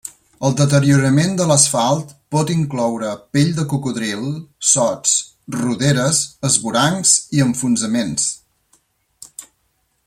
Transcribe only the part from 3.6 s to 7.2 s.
cocodril, sots, roderes, esvorancs